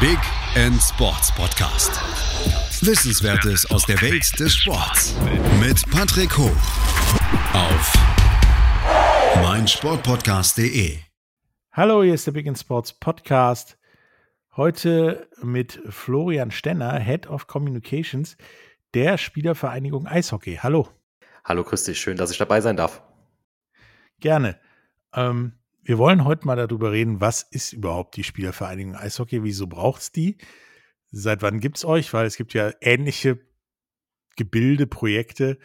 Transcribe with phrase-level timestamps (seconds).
[0.00, 0.18] Big
[0.54, 1.90] End Sports Podcast.
[2.86, 5.16] Wissenswertes aus der Welt des Sports
[5.58, 6.56] mit Patrick Hoch
[7.52, 7.92] auf
[9.42, 10.98] meinsportpodcast.de.
[11.72, 13.76] Hallo, hier ist der Big End Sports Podcast.
[14.54, 18.36] Heute mit Florian Stenner, Head of Communications
[18.94, 20.60] der Spielervereinigung Eishockey.
[20.62, 20.86] Hallo.
[21.44, 22.00] Hallo, grüß dich.
[22.00, 23.02] Schön, dass ich dabei sein darf.
[24.20, 24.60] Gerne.
[25.12, 25.57] Ähm,
[25.88, 29.42] wir wollen heute mal darüber reden, was ist überhaupt die Spielervereinigung Eishockey?
[29.42, 30.36] Wieso braucht es die?
[31.10, 32.12] Seit wann gibt es euch?
[32.12, 33.40] Weil es gibt ja ähnliche
[34.36, 35.58] Gebilde, Projekte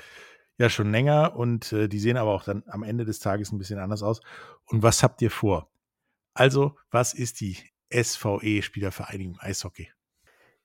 [0.57, 3.57] ja schon länger und äh, die sehen aber auch dann am Ende des Tages ein
[3.57, 4.21] bisschen anders aus.
[4.67, 5.69] Und was habt ihr vor?
[6.33, 7.57] Also, was ist die
[7.93, 9.91] SVE Spielervereinigung Eishockey?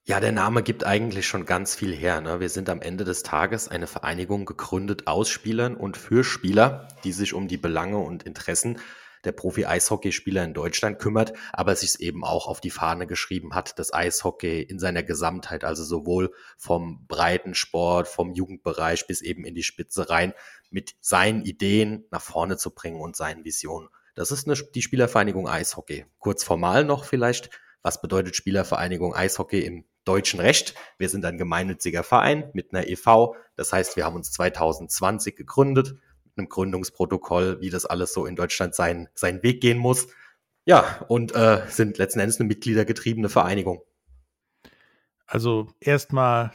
[0.04, 2.20] Ja, der Name gibt eigentlich schon ganz viel her.
[2.20, 2.38] Ne?
[2.38, 7.10] Wir sind am Ende des Tages eine Vereinigung gegründet aus Spielern und für Spieler, die
[7.10, 8.78] sich um die Belange und Interessen
[9.24, 13.92] der Profi-Eishockeyspieler in Deutschland kümmert, aber sich eben auch auf die Fahne geschrieben hat, das
[13.92, 20.08] Eishockey in seiner Gesamtheit, also sowohl vom Breitensport, vom Jugendbereich bis eben in die Spitze
[20.10, 20.34] rein,
[20.70, 23.88] mit seinen Ideen nach vorne zu bringen und seinen Visionen.
[24.14, 26.06] Das ist eine, die Spielervereinigung Eishockey.
[26.18, 27.50] Kurz formal noch vielleicht,
[27.82, 30.74] was bedeutet Spielervereinigung Eishockey im deutschen Recht?
[30.98, 33.36] Wir sind ein gemeinnütziger Verein mit einer EV.
[33.54, 35.94] Das heißt, wir haben uns 2020 gegründet,
[36.38, 40.08] einem Gründungsprotokoll, wie das alles so in Deutschland seinen, seinen Weg gehen muss.
[40.64, 43.82] Ja, und äh, sind letzten Endes eine mitgliedergetriebene Vereinigung.
[45.26, 46.52] Also erstmal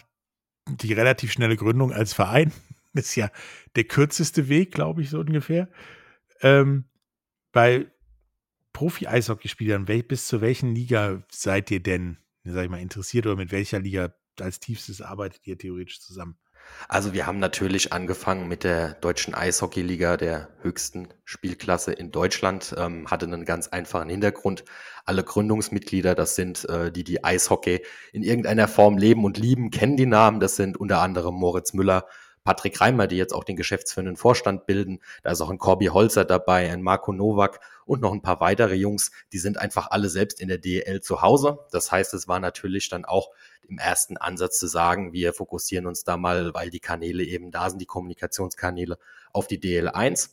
[0.68, 2.52] die relativ schnelle Gründung als Verein
[2.94, 3.30] ist ja
[3.76, 5.68] der kürzeste Weg, glaube ich, so ungefähr.
[6.42, 6.86] Ähm,
[7.52, 7.88] bei
[8.74, 13.80] Profi-Eishockeyspielern, bis zu welchen Liga seid ihr denn, sag ich mal, interessiert oder mit welcher
[13.80, 16.38] Liga als tiefstes arbeitet ihr theoretisch zusammen?
[16.88, 23.10] Also wir haben natürlich angefangen mit der deutschen Eishockeyliga, der höchsten Spielklasse in Deutschland, ähm,
[23.10, 24.64] hatte einen ganz einfachen Hintergrund.
[25.06, 29.98] Alle Gründungsmitglieder, das sind äh, die, die Eishockey in irgendeiner Form leben und lieben, kennen
[29.98, 30.40] die Namen.
[30.40, 32.06] Das sind unter anderem Moritz Müller,
[32.44, 35.00] Patrick Reimer, die jetzt auch den geschäftsführenden Vorstand bilden.
[35.24, 38.76] Da ist auch ein Corby Holzer dabei, ein Marco Nowak und noch ein paar weitere
[38.76, 39.12] Jungs.
[39.32, 41.60] Die sind einfach alle selbst in der DL zu Hause.
[41.72, 43.30] Das heißt, es war natürlich dann auch
[43.68, 47.70] im ersten Ansatz zu sagen, wir fokussieren uns da mal, weil die Kanäle eben da
[47.70, 48.98] sind, die Kommunikationskanäle
[49.32, 50.30] auf die DL1.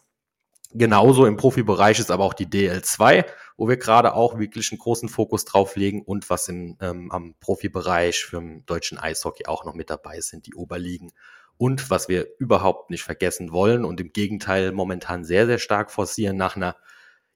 [0.73, 3.25] Genauso im Profibereich ist aber auch die DL2,
[3.57, 7.35] wo wir gerade auch wirklich einen großen Fokus drauf legen und was im, ähm, am
[7.41, 11.11] Profibereich für den deutschen Eishockey auch noch mit dabei sind, die Oberligen
[11.61, 16.39] und was wir überhaupt nicht vergessen wollen und im Gegenteil momentan sehr, sehr stark forcieren
[16.39, 16.75] nach einer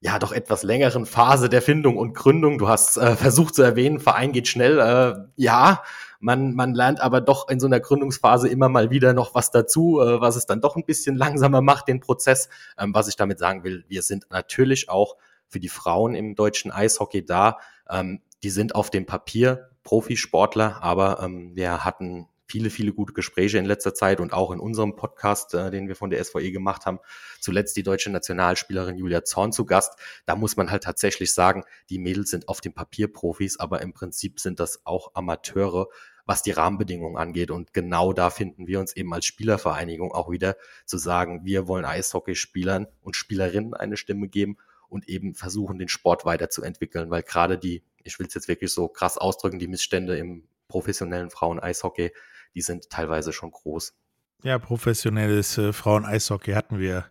[0.05, 2.59] ja doch etwas längeren Phase der Findung und Gründung.
[2.59, 4.79] Du hast äh, versucht zu erwähnen, Verein geht schnell.
[4.79, 5.83] Äh, ja,
[6.21, 10.03] man, man lernt aber doch in so einer Gründungsphase immer mal wieder noch was dazu,
[10.03, 12.51] äh, was es dann doch ein bisschen langsamer macht, den Prozess.
[12.79, 15.17] Ähm, was ich damit sagen will, wir sind natürlich auch
[15.49, 17.57] für die Frauen im deutschen Eishockey da.
[17.89, 23.59] Ähm, die sind auf dem Papier Profisportler, aber ähm, wir hatten viele, viele gute Gespräche
[23.59, 26.87] in letzter Zeit und auch in unserem Podcast, äh, den wir von der SVE gemacht
[26.87, 26.99] haben.
[27.41, 29.99] Zuletzt die deutsche Nationalspielerin Julia Zorn zu Gast.
[30.27, 33.93] Da muss man halt tatsächlich sagen, die Mädels sind auf dem Papier Profis, aber im
[33.93, 35.89] Prinzip sind das auch Amateure,
[36.27, 37.51] was die Rahmenbedingungen angeht.
[37.51, 40.57] Und genau da finden wir uns eben als Spielervereinigung auch wieder
[40.87, 44.57] zu sagen, wir wollen Eishockeyspielern und Spielerinnen eine Stimme geben
[44.89, 48.89] und eben versuchen, den Sport weiterzuentwickeln, weil gerade die, ich will es jetzt wirklich so
[48.89, 52.13] krass ausdrücken, die Missstände im professionellen Frauen-Eishockey
[52.55, 53.95] die sind teilweise schon groß.
[54.43, 57.11] Ja, professionelles äh, Frauen-Eishockey hatten wir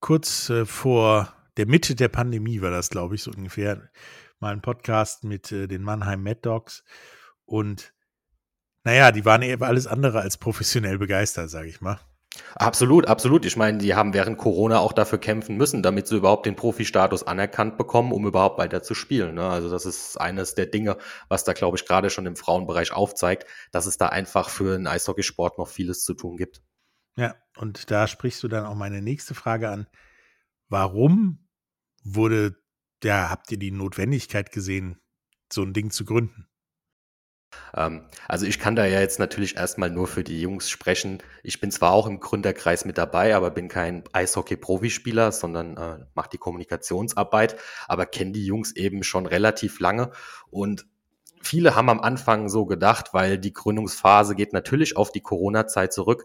[0.00, 3.90] kurz äh, vor der Mitte der Pandemie, war das, glaube ich, so ungefähr,
[4.40, 6.84] mal ein Podcast mit äh, den Mannheim Mad Dogs.
[7.44, 7.94] Und
[8.84, 12.00] naja, die waren eben alles andere als professionell begeistert, sage ich mal.
[12.56, 13.44] Absolut, absolut.
[13.44, 17.24] Ich meine, die haben während Corona auch dafür kämpfen müssen, damit sie überhaupt den Profi-Status
[17.24, 19.34] anerkannt bekommen, um überhaupt weiter zu spielen.
[19.34, 19.48] Ne?
[19.48, 20.96] Also das ist eines der Dinge,
[21.28, 24.86] was da, glaube ich, gerade schon im Frauenbereich aufzeigt, dass es da einfach für den
[24.86, 26.62] Eishockeysport noch vieles zu tun gibt.
[27.16, 29.86] Ja, und da sprichst du dann auch meine nächste Frage an.
[30.68, 31.48] Warum
[32.02, 32.56] wurde,
[33.02, 35.00] ja, habt ihr die Notwendigkeit gesehen,
[35.52, 36.48] so ein Ding zu gründen?
[37.76, 41.22] Ähm, also ich kann da ja jetzt natürlich erstmal nur für die Jungs sprechen.
[41.42, 46.30] Ich bin zwar auch im Gründerkreis mit dabei, aber bin kein Eishockey-Profispieler, sondern äh, mache
[46.32, 47.56] die Kommunikationsarbeit,
[47.88, 50.10] aber kenne die Jungs eben schon relativ lange
[50.50, 50.86] und
[51.44, 56.24] viele haben am Anfang so gedacht, weil die Gründungsphase geht natürlich auf die Corona-Zeit zurück.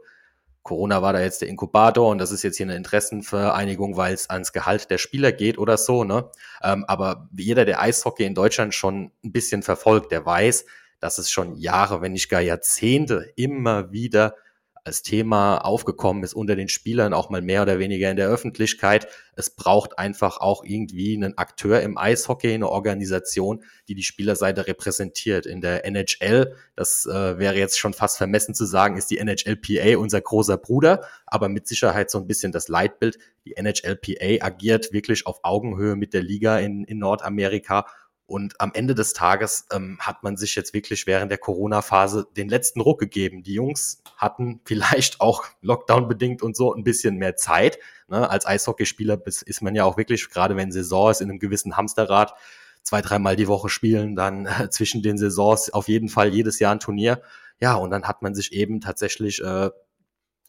[0.64, 4.30] Corona war da jetzt der Inkubator und das ist jetzt hier eine Interessenvereinigung, weil es
[4.30, 6.30] ans Gehalt der Spieler geht oder so, ne?
[6.62, 10.66] Ähm, aber jeder, der Eishockey in Deutschland schon ein bisschen verfolgt, der weiß,
[11.00, 14.36] dass es schon Jahre, wenn nicht gar Jahrzehnte immer wieder
[14.84, 19.08] als Thema aufgekommen ist unter den Spielern, auch mal mehr oder weniger in der Öffentlichkeit.
[19.36, 25.46] Es braucht einfach auch irgendwie einen Akteur im Eishockey, eine Organisation, die die Spielerseite repräsentiert.
[25.46, 29.98] In der NHL, das äh, wäre jetzt schon fast vermessen zu sagen, ist die NHLPA
[29.98, 33.18] unser großer Bruder, aber mit Sicherheit so ein bisschen das Leitbild.
[33.46, 37.86] Die NHLPA agiert wirklich auf Augenhöhe mit der Liga in, in Nordamerika
[38.30, 42.48] und am Ende des Tages ähm, hat man sich jetzt wirklich während der Corona-Phase den
[42.48, 43.42] letzten Ruck gegeben.
[43.42, 47.80] Die Jungs hatten vielleicht auch Lockdown-bedingt und so ein bisschen mehr Zeit.
[48.08, 48.30] Ne?
[48.30, 52.36] Als Eishockeyspieler ist man ja auch wirklich, gerade wenn Saison ist, in einem gewissen Hamsterrad,
[52.84, 56.74] zwei, dreimal die Woche spielen, dann äh, zwischen den Saisons auf jeden Fall jedes Jahr
[56.74, 57.22] ein Turnier.
[57.60, 59.72] Ja, und dann hat man sich eben tatsächlich äh,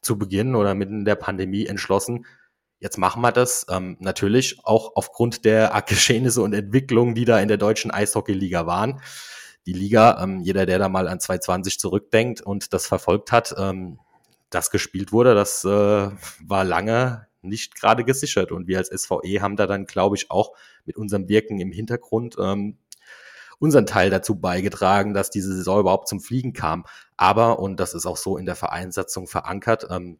[0.03, 2.27] zu Beginn oder mitten in der Pandemie entschlossen,
[2.81, 7.49] Jetzt machen wir das ähm, natürlich auch aufgrund der Geschehnisse und Entwicklungen, die da in
[7.49, 9.01] der deutschen Eishockeyliga waren.
[9.67, 14.01] Die Liga, ähm, jeder, der da mal an 2020 zurückdenkt und das verfolgt hat, ähm,
[14.49, 18.51] das gespielt wurde, das äh, war lange nicht gerade gesichert.
[18.51, 20.53] Und wir als SVE haben da dann, glaube ich, auch
[20.87, 22.79] mit unserem Wirken im Hintergrund ähm,
[23.59, 26.87] unseren Teil dazu beigetragen, dass diese Saison überhaupt zum Fliegen kam.
[27.19, 30.19] Aber, und das ist auch so in der Vereinssatzung verankert, ähm,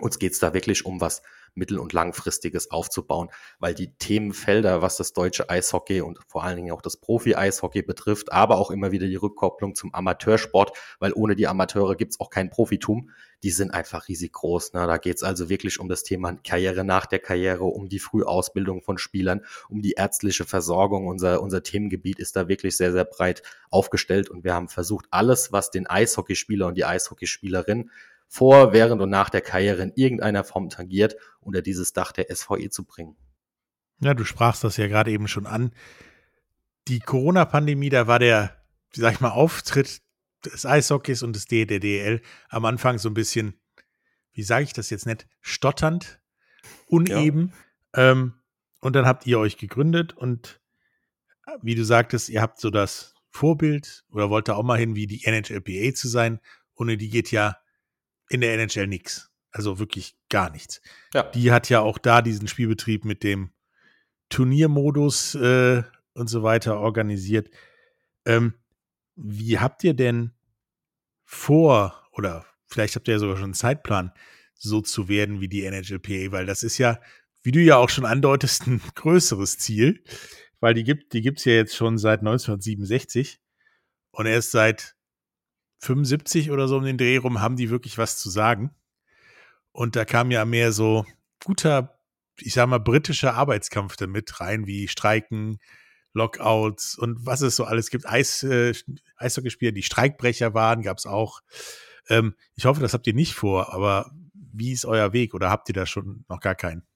[0.00, 1.22] uns geht's da wirklich um was
[1.54, 3.28] mittel- und langfristiges aufzubauen,
[3.58, 8.32] weil die Themenfelder, was das deutsche Eishockey und vor allen Dingen auch das Profi-Eishockey betrifft,
[8.32, 12.50] aber auch immer wieder die Rückkopplung zum Amateursport, weil ohne die Amateure gibt's auch kein
[12.50, 13.10] Profitum,
[13.42, 14.72] die sind einfach riesig groß.
[14.72, 14.86] Ne?
[14.86, 18.98] Da geht's also wirklich um das Thema Karriere nach der Karriere, um die Frühausbildung von
[18.98, 21.06] Spielern, um die ärztliche Versorgung.
[21.06, 25.52] Unser, unser Themengebiet ist da wirklich sehr, sehr breit aufgestellt und wir haben versucht, alles,
[25.52, 27.90] was den Eishockeyspieler und die Eishockeyspielerin
[28.28, 32.68] vor, während und nach der Karriere in irgendeiner Form tangiert, unter dieses Dach der SVE
[32.70, 33.16] zu bringen.
[34.00, 35.72] Ja, du sprachst das ja gerade eben schon an.
[36.86, 38.56] Die Corona-Pandemie, da war der,
[38.92, 40.02] wie sag ich mal, Auftritt
[40.44, 43.58] des Eishockeys und des DDL am Anfang so ein bisschen,
[44.32, 46.20] wie sage ich das jetzt nicht, stotternd,
[46.86, 47.52] uneben.
[47.96, 48.12] Ja.
[48.12, 48.34] Ähm,
[48.80, 50.60] und dann habt ihr euch gegründet und
[51.62, 55.06] wie du sagtest, ihr habt so das Vorbild oder wollt da auch mal hin, wie
[55.06, 56.40] die NHLPA zu sein.
[56.74, 57.56] Ohne die geht ja
[58.28, 59.30] in der NHL nichts.
[59.50, 60.80] Also wirklich gar nichts.
[61.14, 61.22] Ja.
[61.22, 63.50] Die hat ja auch da diesen Spielbetrieb mit dem
[64.28, 65.82] Turniermodus äh,
[66.12, 67.50] und so weiter organisiert.
[68.26, 68.54] Ähm,
[69.16, 70.32] wie habt ihr denn
[71.24, 74.12] vor, oder vielleicht habt ihr ja sogar schon einen Zeitplan,
[74.54, 77.00] so zu werden wie die NHLPA, weil das ist ja,
[77.42, 80.04] wie du ja auch schon andeutest, ein größeres Ziel,
[80.60, 83.40] weil die gibt die gibt's ja jetzt schon seit 1967
[84.10, 84.96] und erst seit
[85.78, 88.70] 75 oder so um den Dreh rum haben die wirklich was zu sagen.
[89.72, 91.04] Und da kam ja mehr so
[91.44, 91.98] guter,
[92.38, 95.58] ich sag mal, britischer Arbeitskampf damit rein, wie Streiken,
[96.14, 98.08] Lockouts und was es so alles gibt.
[98.08, 98.74] Eis, äh,
[99.16, 101.40] Eishockeyspieler, die Streikbrecher waren, gab es auch.
[102.08, 105.68] Ähm, ich hoffe, das habt ihr nicht vor, aber wie ist euer Weg oder habt
[105.68, 106.87] ihr da schon noch gar keinen?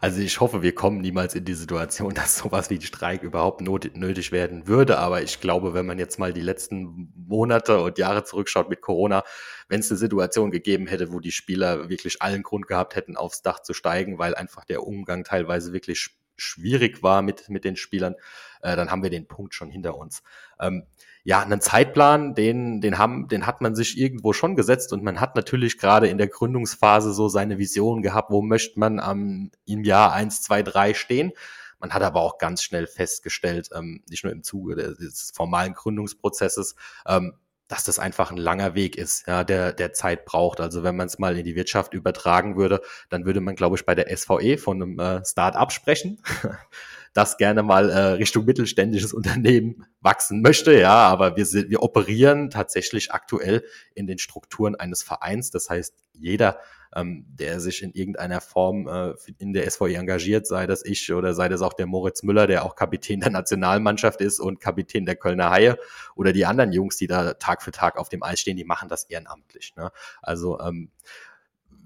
[0.00, 4.32] Also ich hoffe, wir kommen niemals in die Situation, dass sowas wie Streik überhaupt nötig
[4.32, 4.98] werden würde.
[4.98, 9.24] Aber ich glaube, wenn man jetzt mal die letzten Monate und Jahre zurückschaut mit Corona,
[9.68, 13.42] wenn es eine Situation gegeben hätte, wo die Spieler wirklich allen Grund gehabt hätten, aufs
[13.42, 18.14] Dach zu steigen, weil einfach der Umgang teilweise wirklich schwierig war mit, mit den Spielern,
[18.62, 20.22] äh, dann haben wir den Punkt schon hinter uns.
[20.60, 20.84] Ähm,
[21.26, 25.20] ja, einen Zeitplan, den, den haben, den hat man sich irgendwo schon gesetzt und man
[25.20, 29.84] hat natürlich gerade in der Gründungsphase so seine Vision gehabt, wo möchte man am, im
[29.84, 31.32] Jahr eins, zwei, drei stehen.
[31.78, 36.76] Man hat aber auch ganz schnell festgestellt, ähm, nicht nur im Zuge des formalen Gründungsprozesses,
[37.06, 37.34] ähm,
[37.68, 40.60] dass das einfach ein langer Weg ist, ja, der, der Zeit braucht.
[40.60, 43.86] Also wenn man es mal in die Wirtschaft übertragen würde, dann würde man, glaube ich,
[43.86, 46.22] bei der SVE von einem äh, Start-up sprechen.
[47.14, 50.78] das gerne mal äh, Richtung mittelständisches Unternehmen wachsen möchte.
[50.78, 55.50] Ja, aber wir, sind, wir operieren tatsächlich aktuell in den Strukturen eines Vereins.
[55.50, 56.58] Das heißt, jeder,
[56.94, 61.34] ähm, der sich in irgendeiner Form äh, in der SVI engagiert, sei das ich oder
[61.34, 65.16] sei das auch der Moritz Müller, der auch Kapitän der Nationalmannschaft ist und Kapitän der
[65.16, 65.78] Kölner Haie
[66.16, 68.88] oder die anderen Jungs, die da Tag für Tag auf dem Eis stehen, die machen
[68.88, 69.74] das ehrenamtlich.
[69.76, 69.90] Ne?
[70.20, 70.90] Also ähm,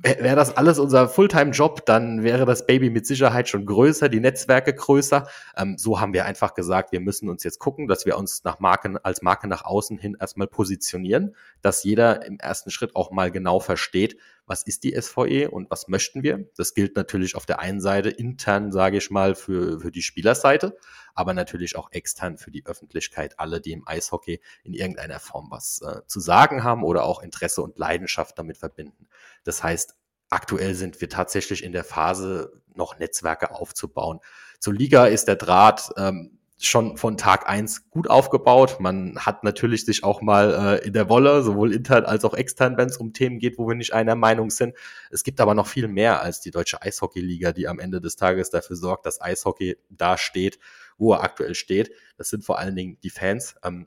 [0.02, 4.73] wäre das alles unser Fulltime-Job, dann wäre das Baby mit Sicherheit schon größer, die Netzwerke
[4.73, 5.26] größer.
[5.57, 8.61] Ähm, so haben wir einfach gesagt, wir müssen uns jetzt gucken, dass wir uns nach
[8.61, 13.31] Marken, als Marke nach außen hin erstmal positionieren, dass jeder im ersten Schritt auch mal
[13.31, 14.17] genau versteht,
[14.49, 16.49] was ist die SVE und was möchten wir.
[16.57, 20.76] Das gilt natürlich auf der einen Seite intern, sage ich mal, für, für die Spielerseite,
[21.14, 25.83] aber natürlich auch extern für die Öffentlichkeit, alle, die im Eishockey in irgendeiner Form was
[25.83, 29.09] äh, zu sagen haben oder auch Interesse und Leidenschaft damit verbinden.
[29.45, 29.95] Das heißt,
[30.31, 34.21] aktuell sind wir tatsächlich in der Phase, noch Netzwerke aufzubauen.
[34.61, 38.78] Zur Liga ist der Draht ähm, schon von Tag eins gut aufgebaut.
[38.80, 42.76] Man hat natürlich sich auch mal äh, in der Wolle, sowohl intern als auch extern,
[42.76, 44.74] wenn es um Themen geht, wo wir nicht einer Meinung sind.
[45.10, 48.50] Es gibt aber noch viel mehr als die deutsche Eishockeyliga, die am Ende des Tages
[48.50, 50.58] dafür sorgt, dass Eishockey da steht,
[50.96, 51.92] wo er aktuell steht.
[52.16, 53.54] Das sind vor allen Dingen die Fans.
[53.62, 53.86] Ähm,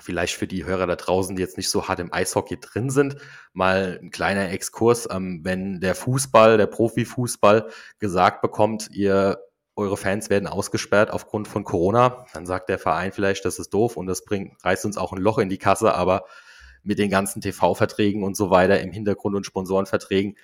[0.00, 3.16] vielleicht für die Hörer da draußen, die jetzt nicht so hart im Eishockey drin sind,
[3.52, 5.08] mal ein kleiner Exkurs.
[5.10, 9.38] Ähm, wenn der Fußball, der Profifußball gesagt bekommt, ihr
[9.76, 13.96] eure Fans werden ausgesperrt aufgrund von Corona, dann sagt der Verein vielleicht, das ist doof
[13.96, 16.24] und das bringt, reißt uns auch ein Loch in die Kasse, aber
[16.82, 20.36] mit den ganzen TV-Verträgen und so weiter im Hintergrund und Sponsorenverträgen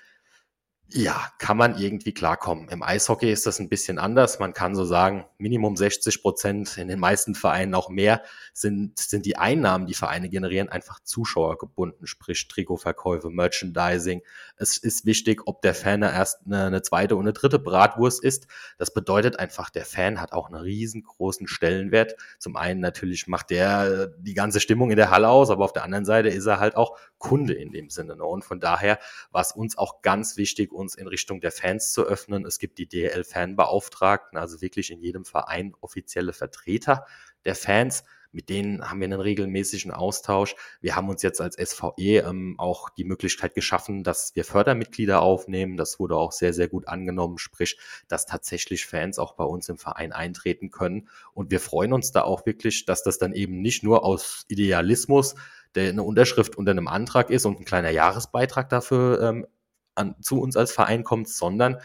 [0.95, 2.69] ja, kann man irgendwie klarkommen.
[2.69, 4.39] Im Eishockey ist das ein bisschen anders.
[4.39, 8.23] Man kann so sagen, Minimum 60 Prozent, in den meisten Vereinen auch mehr,
[8.53, 14.23] sind, sind die Einnahmen, die Vereine generieren, einfach Zuschauer gebunden, sprich Trikotverkäufe, Merchandising.
[14.57, 18.47] Es ist wichtig, ob der Fan erst eine, eine zweite und eine dritte Bratwurst ist.
[18.77, 22.17] Das bedeutet einfach, der Fan hat auch einen riesengroßen Stellenwert.
[22.39, 25.85] Zum einen natürlich macht der die ganze Stimmung in der Halle aus, aber auf der
[25.85, 28.17] anderen Seite ist er halt auch Kunde in dem Sinne.
[28.17, 28.99] Und von daher
[29.31, 32.45] war es uns auch ganz wichtig, uns in Richtung der Fans zu öffnen.
[32.45, 37.07] Es gibt die DL-Fanbeauftragten, also wirklich in jedem Verein offizielle Vertreter
[37.45, 38.05] der Fans.
[38.33, 40.57] Mit denen haben wir einen regelmäßigen Austausch.
[40.81, 45.77] Wir haben uns jetzt als SVE ähm, auch die Möglichkeit geschaffen, dass wir Fördermitglieder aufnehmen.
[45.77, 49.77] Das wurde auch sehr, sehr gut angenommen, sprich, dass tatsächlich Fans auch bei uns im
[49.77, 51.11] Verein eintreten können.
[51.35, 55.35] Und wir freuen uns da auch wirklich, dass das dann eben nicht nur aus Idealismus
[55.75, 59.47] der eine Unterschrift unter einem Antrag ist und ein kleiner Jahresbeitrag dafür ähm,
[59.95, 61.79] an, zu uns als Verein kommt, sondern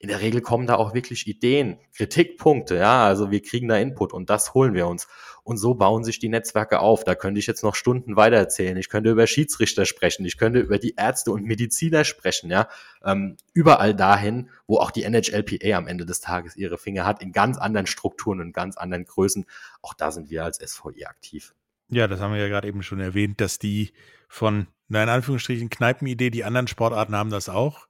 [0.00, 4.12] in der Regel kommen da auch wirklich Ideen, Kritikpunkte, ja, also wir kriegen da Input
[4.12, 5.08] und das holen wir uns.
[5.42, 7.04] Und so bauen sich die Netzwerke auf.
[7.04, 8.76] Da könnte ich jetzt noch Stunden weiter erzählen.
[8.76, 12.68] Ich könnte über Schiedsrichter sprechen, ich könnte über die Ärzte und Mediziner sprechen, ja.
[13.02, 17.32] Ähm, überall dahin, wo auch die NHLPA am Ende des Tages ihre Finger hat, in
[17.32, 19.46] ganz anderen Strukturen und ganz anderen Größen.
[19.82, 21.54] Auch da sind wir als SVE aktiv.
[21.88, 23.92] Ja, das haben wir ja gerade eben schon erwähnt, dass die
[24.28, 27.86] von, na in Anführungsstrichen, Kneipenidee, die anderen Sportarten haben das auch.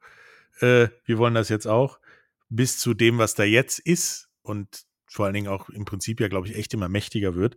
[0.61, 2.00] Äh, wir wollen das jetzt auch,
[2.49, 6.28] bis zu dem, was da jetzt ist und vor allen Dingen auch im Prinzip ja,
[6.28, 7.57] glaube ich, echt immer mächtiger wird,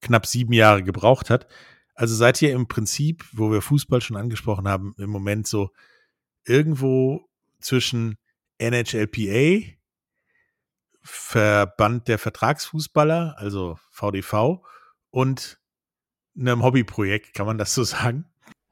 [0.00, 1.46] knapp sieben Jahre gebraucht hat.
[1.94, 5.70] Also seid ihr im Prinzip, wo wir Fußball schon angesprochen haben, im Moment so
[6.44, 7.28] irgendwo
[7.60, 8.18] zwischen
[8.58, 9.74] NHLPA,
[11.02, 14.62] Verband der Vertragsfußballer, also VDV,
[15.10, 15.60] und
[16.36, 18.26] einem Hobbyprojekt, kann man das so sagen?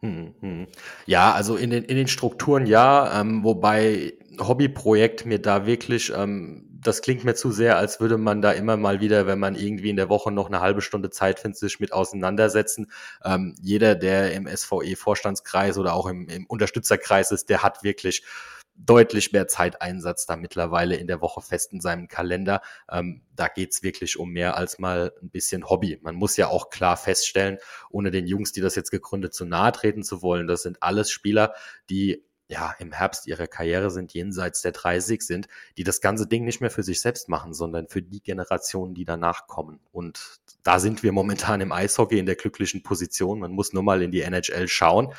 [0.04, 0.66] Hm, hm.
[1.06, 6.68] Ja, also in den, in den Strukturen ja, ähm, wobei Hobbyprojekt mir da wirklich, ähm,
[6.82, 9.90] das klingt mir zu sehr, als würde man da immer mal wieder, wenn man irgendwie
[9.90, 12.90] in der Woche noch eine halbe Stunde Zeit findet, sich mit auseinandersetzen.
[13.24, 18.24] Ähm, jeder, der im SVE-Vorstandskreis oder auch im, im Unterstützerkreis ist, der hat wirklich
[18.74, 22.62] deutlich mehr Zeiteinsatz da mittlerweile in der Woche fest in seinem Kalender.
[22.90, 25.98] Ähm, da geht's wirklich um mehr als mal ein bisschen Hobby.
[26.02, 27.58] Man muss ja auch klar feststellen,
[27.90, 31.10] ohne den Jungs, die das jetzt gegründet, zu nahe treten zu wollen, das sind alles
[31.10, 31.54] Spieler,
[31.90, 35.48] die ja im Herbst ihrer Karriere sind, jenseits der 30 sind,
[35.78, 39.06] die das ganze Ding nicht mehr für sich selbst machen, sondern für die Generationen, die
[39.06, 39.80] danach kommen.
[39.90, 43.40] Und da sind wir momentan im Eishockey in der glücklichen Position.
[43.40, 45.14] Man muss nur mal in die NHL schauen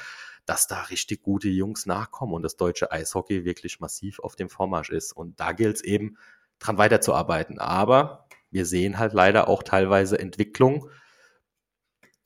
[0.45, 4.89] dass da richtig gute Jungs nachkommen und das deutsche Eishockey wirklich massiv auf dem Vormarsch
[4.89, 5.13] ist.
[5.13, 6.17] Und da gilt es eben,
[6.59, 7.59] dran weiterzuarbeiten.
[7.59, 10.89] Aber wir sehen halt leider auch teilweise Entwicklungen,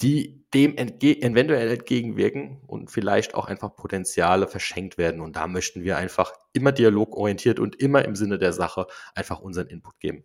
[0.01, 5.21] die dem entge eventuell entgegenwirken und vielleicht auch einfach Potenziale verschenkt werden.
[5.21, 9.67] Und da möchten wir einfach immer dialogorientiert und immer im Sinne der Sache einfach unseren
[9.67, 10.23] Input geben.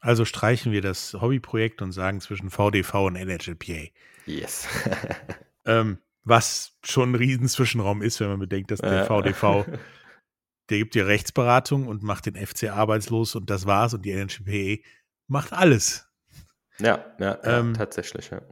[0.00, 3.88] Also streichen wir das Hobbyprojekt und sagen zwischen VDV und NHLPA.
[4.26, 4.68] Yes.
[5.64, 9.66] ähm, was schon ein riesen Zwischenraum ist, wenn man bedenkt, dass der VDV,
[10.70, 14.82] der gibt dir Rechtsberatung und macht den FC arbeitslos und das war's und die NHPE
[15.26, 16.08] macht alles.
[16.78, 18.42] Ja, ja, ja ähm, tatsächlich, ja.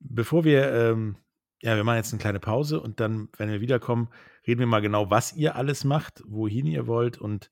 [0.00, 1.16] Bevor wir, ähm,
[1.62, 4.10] ja, wir machen jetzt eine kleine Pause und dann, wenn wir wiederkommen,
[4.46, 7.50] reden wir mal genau, was ihr alles macht, wohin ihr wollt und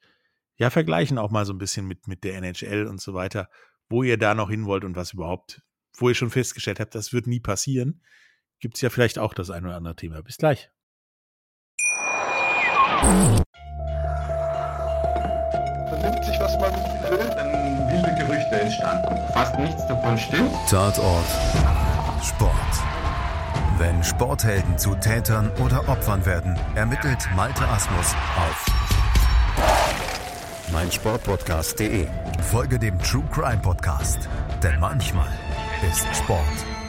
[0.57, 3.49] ja, vergleichen auch mal so ein bisschen mit, mit der NHL und so weiter,
[3.89, 5.63] wo ihr da noch hin wollt und was überhaupt,
[5.97, 8.03] wo ihr schon festgestellt habt, das wird nie passieren
[8.63, 10.23] gibt es ja vielleicht auch das ein oder andere Thema.
[10.23, 10.71] Bis gleich.
[15.89, 16.73] Vernimmt sich, was man
[17.11, 17.53] will, dann
[17.91, 19.33] wilde Gerüchte entstanden.
[19.33, 20.53] Fast nichts davon stimmt.
[20.71, 21.27] Tatort.
[22.23, 22.53] Sport.
[23.79, 28.67] Wenn Sporthelden zu Tätern oder Opfern werden, ermittelt Malte Asmus auf
[30.73, 32.07] meinsportpodcast.de.
[32.51, 34.29] Folge dem True Crime Podcast,
[34.63, 35.29] denn manchmal
[35.91, 36.82] ist Sport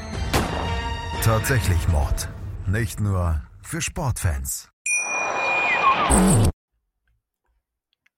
[1.23, 2.27] Tatsächlich Mord.
[2.67, 4.69] Nicht nur für Sportfans.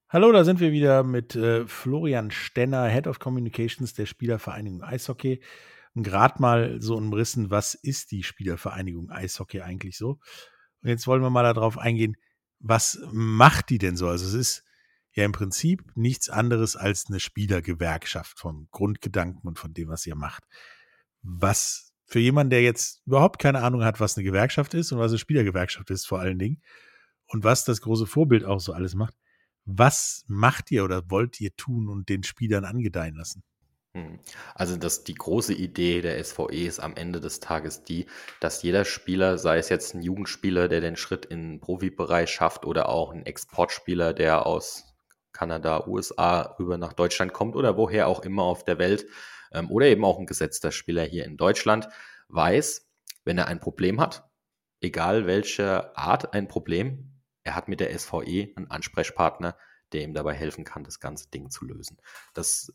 [0.10, 5.44] Hallo, da sind wir wieder mit äh, Florian Stenner, Head of Communications der Spielervereinigung Eishockey.
[5.94, 10.18] Gerade mal so umrissen, was ist die Spielervereinigung Eishockey eigentlich so?
[10.82, 12.18] Und jetzt wollen wir mal darauf eingehen,
[12.60, 14.08] was macht die denn so?
[14.08, 14.64] Also es ist
[15.12, 20.16] ja im Prinzip nichts anderes als eine Spielergewerkschaft vom Grundgedanken und von dem, was ihr
[20.16, 20.44] macht.
[21.22, 25.12] Was für jemanden, der jetzt überhaupt keine Ahnung hat, was eine Gewerkschaft ist und was
[25.12, 26.62] eine Spielergewerkschaft ist vor allen Dingen
[27.28, 29.16] und was das große Vorbild auch so alles macht,
[29.66, 33.44] was macht ihr oder wollt ihr tun und den Spielern angedeihen lassen?
[33.96, 34.20] Hm.
[34.54, 38.06] Also das, die große Idee der SVE ist am Ende des Tages die,
[38.42, 42.66] dass jeder Spieler, sei es jetzt ein Jugendspieler, der den Schritt in den Profibereich schafft
[42.66, 44.96] oder auch ein Exportspieler, der aus
[45.32, 49.06] Kanada, USA rüber nach Deutschland kommt oder woher auch immer auf der Welt
[49.52, 51.88] ähm, oder eben auch ein gesetzter Spieler hier in Deutschland,
[52.30, 52.88] weiß,
[53.24, 54.30] wenn er ein Problem hat,
[54.82, 59.58] egal welche Art ein Problem, er hat mit der SVE einen Ansprechpartner,
[59.92, 61.98] der ihm dabei helfen kann, das ganze Ding zu lösen.
[62.34, 62.74] Das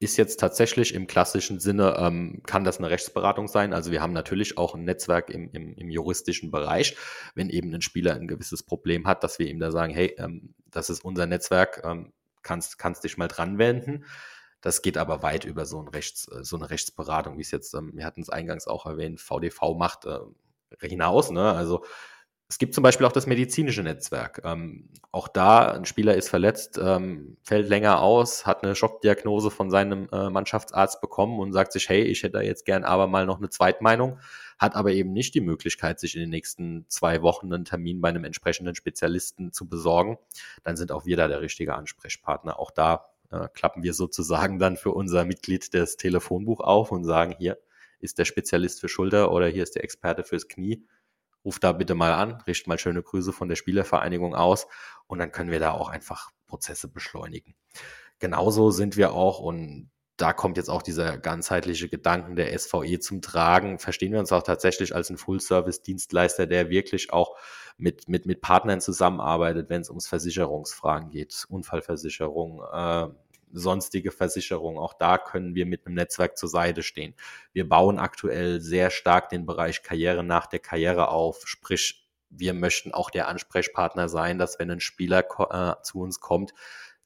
[0.00, 3.72] ist jetzt tatsächlich im klassischen Sinne, ähm, kann das eine Rechtsberatung sein.
[3.72, 6.96] Also wir haben natürlich auch ein Netzwerk im, im, im, juristischen Bereich,
[7.34, 10.54] wenn eben ein Spieler ein gewisses Problem hat, dass wir ihm da sagen, hey, ähm,
[10.66, 12.12] das ist unser Netzwerk, ähm,
[12.42, 14.04] kannst, kannst dich mal dran wenden.
[14.64, 17.74] Das geht aber weit über so, ein Rechts, äh, so eine Rechtsberatung, wie es jetzt,
[17.74, 20.20] ähm, wir hatten es eingangs auch erwähnt, VDV macht, äh,
[20.80, 21.30] hinaus.
[21.30, 21.52] Ne?
[21.52, 21.84] Also
[22.48, 24.40] es gibt zum Beispiel auch das medizinische Netzwerk.
[24.42, 29.70] Ähm, auch da, ein Spieler ist verletzt, ähm, fällt länger aus, hat eine Schockdiagnose von
[29.70, 33.26] seinem äh, Mannschaftsarzt bekommen und sagt sich, hey, ich hätte da jetzt gern aber mal
[33.26, 34.18] noch eine Zweitmeinung,
[34.58, 38.08] hat aber eben nicht die Möglichkeit, sich in den nächsten zwei Wochen einen Termin bei
[38.08, 40.16] einem entsprechenden Spezialisten zu besorgen.
[40.62, 42.58] Dann sind auch wir da der richtige Ansprechpartner.
[42.58, 47.34] Auch da äh, klappen wir sozusagen dann für unser Mitglied das Telefonbuch auf und sagen,
[47.38, 47.58] hier
[48.00, 50.86] ist der Spezialist für Schulter oder hier ist der Experte fürs Knie
[51.44, 54.66] ruf da bitte mal an, richte mal schöne Grüße von der Spielervereinigung aus
[55.06, 57.54] und dann können wir da auch einfach Prozesse beschleunigen.
[58.18, 63.20] Genauso sind wir auch und da kommt jetzt auch dieser ganzheitliche Gedanken der SVE zum
[63.20, 63.80] Tragen.
[63.80, 67.36] Verstehen wir uns auch tatsächlich als ein Full-Service-Dienstleister, der wirklich auch
[67.76, 73.08] mit, mit, mit Partnern zusammenarbeitet, wenn es ums Versicherungsfragen geht, Unfallversicherung, äh,
[73.54, 74.78] sonstige Versicherungen.
[74.78, 77.14] Auch da können wir mit einem Netzwerk zur Seite stehen.
[77.52, 82.92] Wir bauen aktuell sehr stark den Bereich Karriere nach der Karriere auf, sprich, wir möchten
[82.92, 86.52] auch der Ansprechpartner sein, dass wenn ein Spieler äh, zu uns kommt,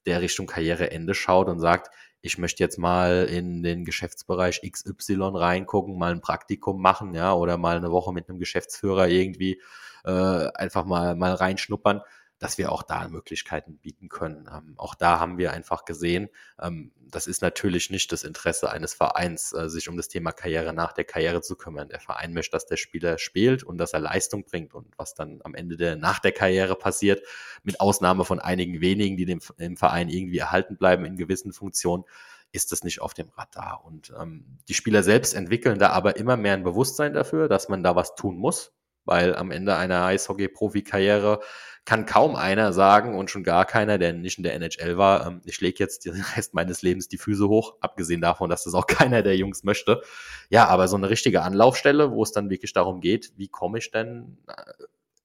[0.05, 5.97] der Richtung Karriereende schaut und sagt, ich möchte jetzt mal in den Geschäftsbereich XY reingucken,
[5.97, 9.61] mal ein Praktikum machen, ja, oder mal eine Woche mit einem Geschäftsführer irgendwie
[10.03, 12.01] äh, einfach mal, mal reinschnuppern
[12.39, 14.49] dass wir auch da Möglichkeiten bieten können.
[14.51, 18.93] Ähm, auch da haben wir einfach gesehen, ähm, das ist natürlich nicht das Interesse eines
[18.93, 21.89] Vereins, äh, sich um das Thema Karriere nach der Karriere zu kümmern.
[21.89, 25.41] Der Verein möchte, dass der Spieler spielt und dass er Leistung bringt und was dann
[25.43, 27.21] am Ende der nach der Karriere passiert,
[27.63, 32.05] mit Ausnahme von einigen wenigen, die dem im Verein irgendwie erhalten bleiben in gewissen Funktionen,
[32.51, 33.83] ist das nicht auf dem Radar.
[33.85, 37.83] Und ähm, die Spieler selbst entwickeln da aber immer mehr ein Bewusstsein dafür, dass man
[37.83, 38.73] da was tun muss,
[39.05, 41.41] weil am Ende einer Eishockey-Profi-Karriere
[41.89, 45.41] kann kaum einer sagen und schon gar keiner, der nicht in der NHL war, ähm,
[45.45, 48.85] ich lege jetzt den Rest meines Lebens die Füße hoch, abgesehen davon, dass das auch
[48.87, 50.03] keiner der Jungs möchte.
[50.51, 53.89] Ja, aber so eine richtige Anlaufstelle, wo es dann wirklich darum geht, wie komme ich
[53.89, 54.83] denn äh,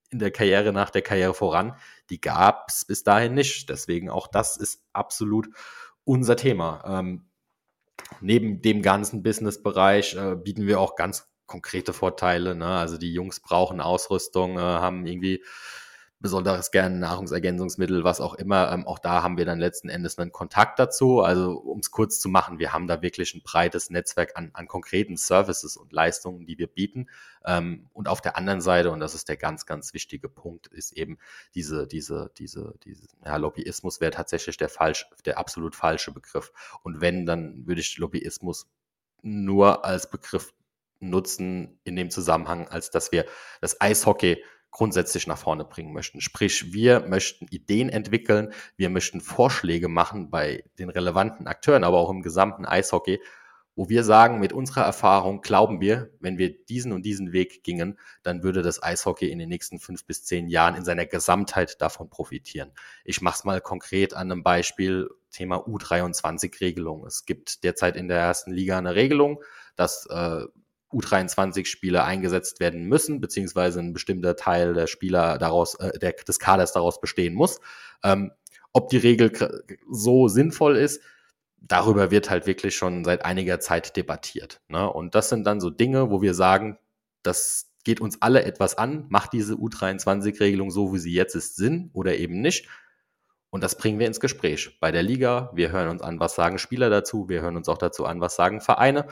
[0.09, 1.77] in der Karriere nach der Karriere voran,
[2.09, 3.69] die gab es bis dahin nicht.
[3.69, 5.49] Deswegen auch das ist absolut
[6.05, 6.83] unser Thema.
[6.87, 7.27] Ähm,
[8.23, 12.55] neben dem ganzen Business-Bereich äh, bieten wir auch ganz konkrete Vorteile.
[12.55, 12.69] Ne?
[12.69, 15.45] Also die Jungs brauchen Ausrüstung, äh, haben irgendwie
[16.25, 18.73] besonderes gerne Nahrungsergänzungsmittel, was auch immer.
[18.73, 21.21] Ähm, auch da haben wir dann letzten Endes einen Kontakt dazu.
[21.21, 24.67] Also um es kurz zu machen, wir haben da wirklich ein breites Netzwerk an, an
[24.67, 27.11] konkreten Services und Leistungen, die wir bieten.
[27.45, 30.93] Ähm, und auf der anderen Seite, und das ist der ganz, ganz wichtige Punkt, ist
[30.93, 31.19] eben
[31.55, 36.53] diese, diese, diese, diese, ja, Lobbyismus wäre tatsächlich der falsch, der absolut falsche Begriff.
[36.83, 38.67] Und wenn, dann würde ich Lobbyismus
[39.21, 40.55] nur als Begriff
[41.01, 43.27] nutzen in dem Zusammenhang, als dass wir
[43.61, 44.43] das Eishockey
[44.75, 46.21] grundsätzlich nach vorne bringen möchten.
[46.21, 52.11] Sprich, wir möchten Ideen entwickeln, wir möchten Vorschläge machen bei den relevanten Akteuren, aber auch
[52.11, 53.21] im gesamten Eishockey,
[53.77, 57.99] wo wir sagen, mit unserer Erfahrung glauben wir, wenn wir diesen und diesen Weg gingen,
[58.25, 62.11] dann würde das Eishockey in den nächsten fünf bis zehn Jahren in seiner Gesamtheit davon
[62.11, 62.73] profitieren.
[63.05, 67.07] Ich mache es mal konkret an einem Beispiel, Thema U23-Regelung.
[67.07, 69.43] Es gibt derzeit in der ersten Liga eine Regelung,
[69.77, 70.45] dass äh,
[70.95, 76.73] U23-Spieler eingesetzt werden müssen, beziehungsweise ein bestimmter Teil der Spieler daraus, äh, der, des Kaders
[76.73, 77.61] daraus bestehen muss.
[78.03, 78.33] Ähm,
[78.73, 81.01] ob die Regel so sinnvoll ist,
[81.57, 84.61] darüber wird halt wirklich schon seit einiger Zeit debattiert.
[84.69, 84.91] Ne?
[84.91, 86.79] Und das sind dann so Dinge, wo wir sagen,
[87.23, 91.91] das geht uns alle etwas an, macht diese U23-Regelung so, wie sie jetzt ist, Sinn
[91.93, 92.67] oder eben nicht.
[93.51, 95.51] Und das bringen wir ins Gespräch bei der Liga.
[95.55, 97.29] Wir hören uns an, was sagen Spieler dazu.
[97.29, 99.07] Wir hören uns auch dazu an, was sagen Vereine.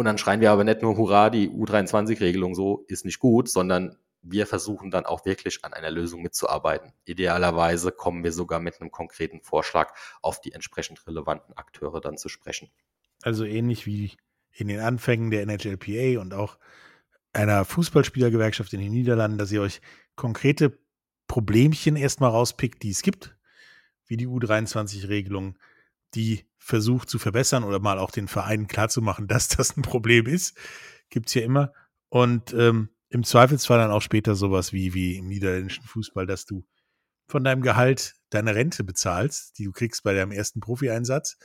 [0.00, 3.98] Und dann schreien wir aber nicht nur, hurra, die U23-Regelung so ist nicht gut, sondern
[4.22, 6.94] wir versuchen dann auch wirklich an einer Lösung mitzuarbeiten.
[7.04, 12.30] Idealerweise kommen wir sogar mit einem konkreten Vorschlag auf die entsprechend relevanten Akteure dann zu
[12.30, 12.70] sprechen.
[13.20, 14.12] Also ähnlich wie
[14.54, 16.56] in den Anfängen der NHLPA und auch
[17.34, 19.82] einer Fußballspielergewerkschaft in den Niederlanden, dass ihr euch
[20.16, 20.78] konkrete
[21.26, 23.36] Problemchen erstmal rauspickt, die es gibt,
[24.06, 25.58] wie die U23-Regelung,
[26.14, 30.56] die versucht zu verbessern oder mal auch den Vereinen klarzumachen, dass das ein Problem ist.
[31.08, 31.72] Gibt es ja immer.
[32.08, 36.64] Und ähm, im Zweifelsfall dann auch später sowas wie, wie im niederländischen Fußball, dass du
[37.26, 41.36] von deinem Gehalt deine Rente bezahlst, die du kriegst bei deinem ersten Profi-Einsatz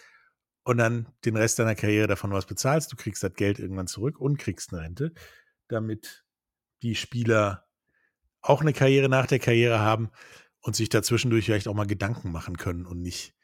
[0.64, 2.92] und dann den Rest deiner Karriere davon was bezahlst.
[2.92, 5.14] Du kriegst das Geld irgendwann zurück und kriegst eine Rente,
[5.68, 6.26] damit
[6.82, 7.66] die Spieler
[8.42, 10.12] auch eine Karriere nach der Karriere haben
[10.62, 13.35] und sich dazwischendurch vielleicht auch mal Gedanken machen können und nicht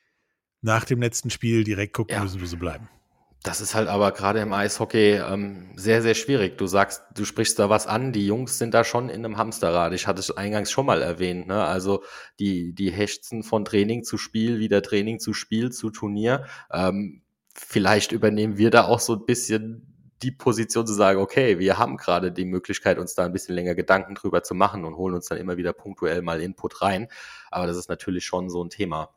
[0.61, 2.23] nach dem letzten Spiel direkt gucken ja.
[2.23, 2.89] müssen, wo sie bleiben.
[3.43, 6.59] Das ist halt aber gerade im Eishockey ähm, sehr, sehr schwierig.
[6.59, 9.93] Du sagst, du sprichst da was an, die Jungs sind da schon in einem Hamsterrad.
[9.93, 11.47] Ich hatte es eingangs schon mal erwähnt.
[11.47, 11.63] Ne?
[11.63, 12.03] Also
[12.39, 16.45] die, die hechzen von Training zu Spiel, wieder Training zu Spiel, zu Turnier.
[16.71, 17.23] Ähm,
[17.55, 19.87] vielleicht übernehmen wir da auch so ein bisschen
[20.21, 23.73] die Position zu sagen, okay, wir haben gerade die Möglichkeit, uns da ein bisschen länger
[23.73, 27.07] Gedanken drüber zu machen und holen uns dann immer wieder punktuell mal Input rein.
[27.49, 29.09] Aber das ist natürlich schon so ein Thema.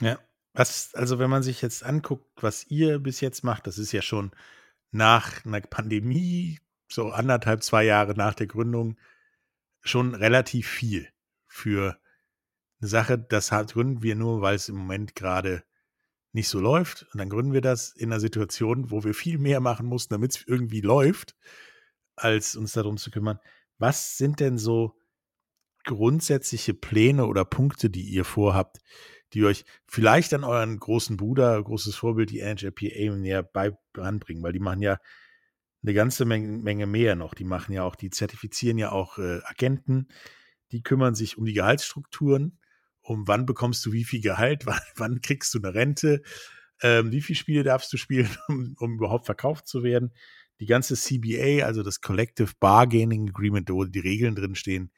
[0.00, 0.18] Ja,
[0.52, 4.02] was, also wenn man sich jetzt anguckt, was ihr bis jetzt macht, das ist ja
[4.02, 4.30] schon
[4.90, 8.96] nach einer Pandemie, so anderthalb, zwei Jahre nach der Gründung,
[9.82, 11.08] schon relativ viel
[11.46, 11.98] für
[12.80, 13.18] eine Sache.
[13.18, 15.64] Das gründen wir nur, weil es im Moment gerade
[16.32, 17.06] nicht so läuft.
[17.12, 20.36] Und dann gründen wir das in einer Situation, wo wir viel mehr machen mussten, damit
[20.36, 21.36] es irgendwie läuft,
[22.14, 23.40] als uns darum zu kümmern.
[23.78, 24.98] Was sind denn so
[25.84, 28.78] grundsätzliche Pläne oder Punkte, die ihr vorhabt,
[29.36, 34.54] die euch vielleicht an euren großen Bruder, großes Vorbild, die NHLPA näher bei ranbringen, weil
[34.54, 34.98] die machen ja
[35.82, 37.34] eine ganze Menge, Menge, mehr noch.
[37.34, 40.08] Die machen ja auch, die zertifizieren ja auch äh, Agenten,
[40.72, 42.58] die kümmern sich um die Gehaltsstrukturen,
[43.02, 46.22] um wann bekommst du wie viel Gehalt, wann, wann kriegst du eine Rente,
[46.80, 50.14] ähm, wie viele Spiele darfst du spielen, um, um überhaupt verkauft zu werden.
[50.60, 54.92] Die ganze CBA, also das Collective Bargaining Agreement, wo die Regeln drin stehen,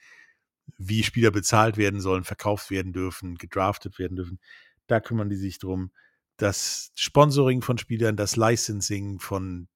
[0.76, 4.38] wie Spieler bezahlt werden sollen, verkauft werden dürfen, gedraftet werden dürfen.
[4.86, 5.92] Da kümmern die sich drum.
[6.36, 9.68] Das Sponsoring von Spielern, das Licensing von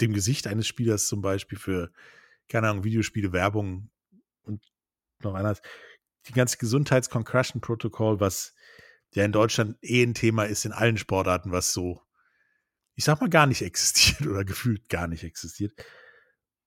[0.00, 1.90] dem Gesicht eines Spielers zum Beispiel für,
[2.48, 3.90] keine Ahnung, Videospiele, Werbung
[4.42, 4.62] und
[5.22, 5.60] noch anders.
[6.26, 8.54] Die ganze Gesundheits-Concussion-Protokoll, was
[9.12, 12.00] ja in Deutschland eh ein Thema ist in allen Sportarten, was so,
[12.94, 15.74] ich sag mal, gar nicht existiert oder gefühlt gar nicht existiert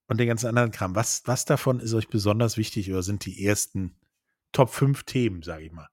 [0.07, 0.95] und den ganzen anderen Kram.
[0.95, 3.95] Was, was davon ist euch besonders wichtig oder sind die ersten
[4.51, 5.87] Top 5 Themen, sage ich mal?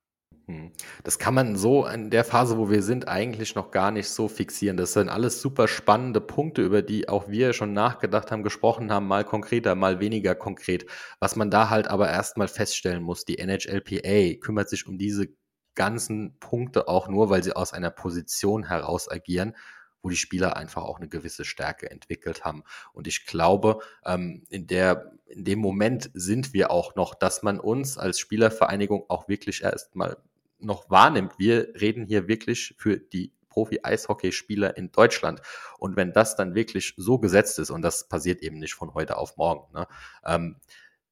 [0.46, 0.72] Hm.
[1.04, 4.28] Das kann man so in der Phase, wo wir sind, eigentlich noch gar nicht so
[4.28, 4.76] fixieren.
[4.76, 9.06] Das sind alles super spannende Punkte, über die auch wir schon nachgedacht haben, gesprochen haben,
[9.06, 10.86] mal konkreter, mal weniger konkret.
[11.18, 15.28] Was man da halt aber erstmal feststellen muss, die NHLPA kümmert sich um diese
[15.74, 19.54] ganzen Punkte auch nur, weil sie aus einer Position heraus agieren
[20.04, 22.62] wo die Spieler einfach auch eine gewisse Stärke entwickelt haben.
[22.92, 27.58] Und ich glaube, ähm, in, der, in dem Moment sind wir auch noch, dass man
[27.58, 30.18] uns als Spielervereinigung auch wirklich erstmal
[30.58, 31.38] noch wahrnimmt.
[31.38, 35.40] Wir reden hier wirklich für die Profi-Eishockeyspieler in Deutschland.
[35.78, 39.16] Und wenn das dann wirklich so gesetzt ist, und das passiert eben nicht von heute
[39.16, 39.88] auf morgen, ne,
[40.26, 40.56] ähm,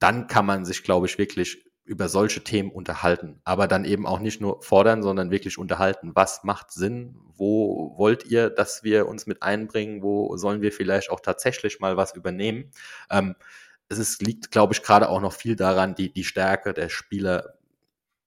[0.00, 4.20] dann kann man sich, glaube ich, wirklich über solche Themen unterhalten, aber dann eben auch
[4.20, 6.12] nicht nur fordern, sondern wirklich unterhalten.
[6.14, 7.16] Was macht Sinn?
[7.34, 10.02] Wo wollt ihr, dass wir uns mit einbringen?
[10.02, 12.70] Wo sollen wir vielleicht auch tatsächlich mal was übernehmen?
[13.10, 13.34] Ähm,
[13.88, 17.54] es ist, liegt, glaube ich, gerade auch noch viel daran, die, die Stärke der Spieler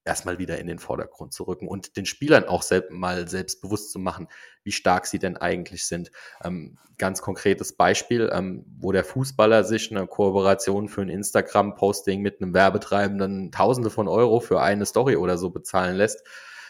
[0.06, 3.98] erstmal wieder in den Vordergrund zu rücken und den Spielern auch selbst, mal selbstbewusst zu
[3.98, 4.28] machen,
[4.62, 6.10] wie stark sie denn eigentlich sind.
[6.42, 12.40] Ähm, ganz konkretes Beispiel, ähm, wo der Fußballer sich eine Kooperation für ein Instagram-Posting mit
[12.40, 16.22] einem Werbetreibenden Tausende von Euro für eine Story oder so bezahlen lässt.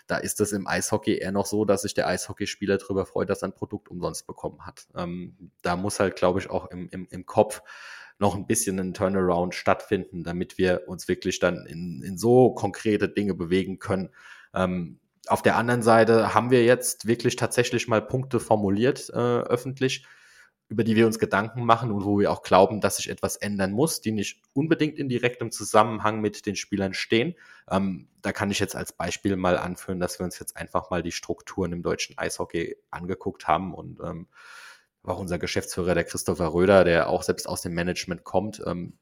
[0.06, 3.42] Da ist es im Eishockey eher noch so, dass sich der Eishockeyspieler darüber freut, dass
[3.42, 4.86] er ein Produkt umsonst bekommen hat.
[4.94, 7.62] Ähm, da muss halt, glaube ich, auch im, im, im Kopf
[8.18, 13.08] noch ein bisschen ein Turnaround stattfinden, damit wir uns wirklich dann in, in so konkrete
[13.08, 14.10] Dinge bewegen können.
[14.54, 14.98] Ähm,
[15.28, 20.06] auf der anderen Seite haben wir jetzt wirklich tatsächlich mal Punkte formuliert äh, öffentlich,
[20.68, 23.72] über die wir uns Gedanken machen und wo wir auch glauben, dass sich etwas ändern
[23.72, 27.34] muss, die nicht unbedingt in direktem Zusammenhang mit den Spielern stehen.
[27.70, 31.02] Ähm, da kann ich jetzt als Beispiel mal anführen, dass wir uns jetzt einfach mal
[31.02, 34.28] die Strukturen im deutschen Eishockey angeguckt haben und ähm,
[35.08, 38.98] auch unser Geschäftsführer, der Christopher Röder, der auch selbst aus dem Management kommt, ähm,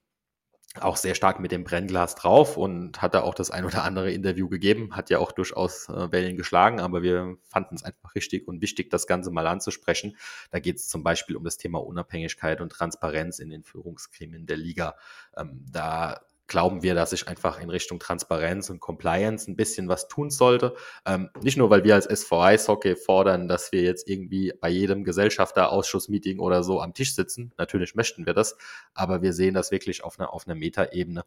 [0.81, 4.11] auch sehr stark mit dem Brennglas drauf und hat da auch das ein oder andere
[4.11, 8.49] Interview gegeben, hat ja auch durchaus äh, Wellen geschlagen, aber wir fanden es einfach richtig
[8.49, 10.17] und wichtig, das Ganze mal anzusprechen.
[10.51, 14.57] Da geht es zum Beispiel um das Thema Unabhängigkeit und Transparenz in den Führungsgremien der
[14.57, 14.97] Liga.
[15.37, 20.09] Ähm, da glauben wir, dass sich einfach in Richtung Transparenz und Compliance ein bisschen was
[20.09, 20.75] tun sollte.
[21.07, 25.05] Ähm, nicht nur, weil wir als SV Eishockey fordern, dass wir jetzt irgendwie bei jedem
[25.05, 27.53] Gesellschafterausschussmeeting oder so am Tisch sitzen.
[27.57, 28.57] Natürlich möchten wir das,
[28.93, 31.25] aber wir sehen das wirklich auf einer, auf einer Metaebene.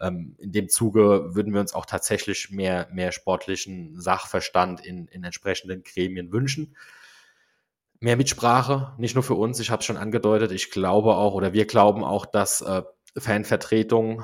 [0.00, 5.22] Ähm, in dem Zuge würden wir uns auch tatsächlich mehr, mehr sportlichen Sachverstand in, in
[5.22, 6.76] entsprechenden Gremien wünschen
[8.00, 11.52] mehr Mitsprache, nicht nur für uns, ich habe es schon angedeutet, ich glaube auch oder
[11.54, 12.82] wir glauben auch, dass äh,
[13.18, 14.22] Fanvertretungen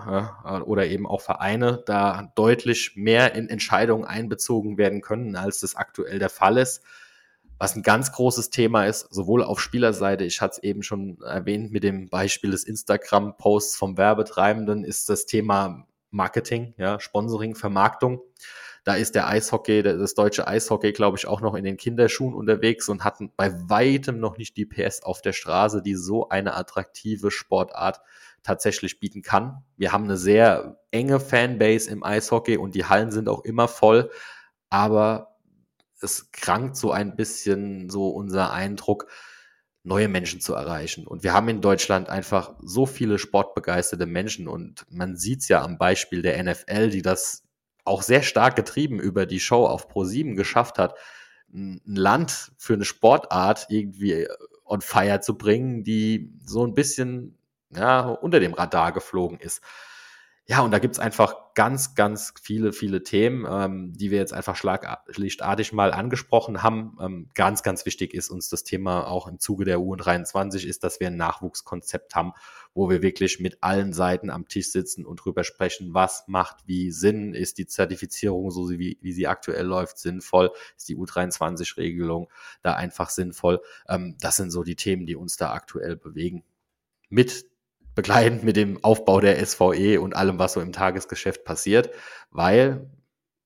[0.65, 6.19] oder eben auch Vereine da deutlich mehr in Entscheidungen einbezogen werden können, als das aktuell
[6.19, 6.83] der Fall ist.
[7.59, 11.71] Was ein ganz großes Thema ist, sowohl auf Spielerseite, ich hatte es eben schon erwähnt
[11.71, 18.21] mit dem Beispiel des Instagram-Posts vom Werbetreibenden, ist das Thema Marketing, ja, Sponsoring, Vermarktung.
[18.85, 22.89] Da ist der Eishockey, das deutsche Eishockey, glaube ich, auch noch in den Kinderschuhen unterwegs
[22.89, 27.31] und hatten bei weitem noch nicht die PS auf der Straße, die so eine attraktive
[27.31, 28.01] Sportart
[28.43, 29.65] tatsächlich bieten kann.
[29.77, 34.11] Wir haben eine sehr enge Fanbase im Eishockey und die Hallen sind auch immer voll,
[34.71, 35.37] aber
[36.01, 39.07] es krankt so ein bisschen so unser Eindruck,
[39.85, 41.07] neue Menschen zu erreichen.
[41.07, 45.63] Und wir haben in Deutschland einfach so viele sportbegeisterte Menschen und man sieht es ja
[45.63, 47.45] am Beispiel der NFL, die das
[47.85, 50.95] auch sehr stark getrieben über die Show auf Pro7 geschafft hat,
[51.53, 54.29] ein Land für eine Sportart irgendwie
[54.65, 57.39] on fire zu bringen, die so ein bisschen
[57.75, 59.63] ja, unter dem Radar geflogen ist.
[60.47, 64.57] Ja, und da gibt's einfach ganz, ganz viele, viele Themen, ähm, die wir jetzt einfach
[64.57, 66.99] schlaglichtartig mal angesprochen haben.
[67.01, 70.99] Ähm, ganz, ganz wichtig ist uns das Thema auch im Zuge der U23 ist, dass
[70.99, 72.33] wir ein Nachwuchskonzept haben,
[72.75, 76.91] wo wir wirklich mit allen Seiten am Tisch sitzen und drüber sprechen, was macht wie
[76.91, 82.29] Sinn, ist die Zertifizierung so wie, wie sie aktuell läuft sinnvoll, ist die U23-Regelung
[82.63, 83.61] da einfach sinnvoll.
[83.89, 86.43] Ähm, das sind so die Themen, die uns da aktuell bewegen.
[87.09, 87.52] Mit
[87.95, 91.91] begleitend mit dem Aufbau der SVE und allem, was so im Tagesgeschäft passiert,
[92.31, 92.91] weil